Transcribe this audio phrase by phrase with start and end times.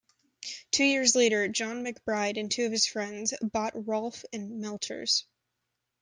[0.71, 5.25] Two years later, John McBride and two of his friends, bought Rolph and Melchers.